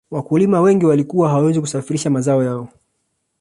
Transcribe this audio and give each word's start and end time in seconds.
wakulima 0.11 0.61
wengi 0.61 0.85
walikuwa 0.85 1.29
hawawezi 1.29 1.61
kusafirisha 1.61 2.09
mazao 2.09 2.43
yao 2.43 2.67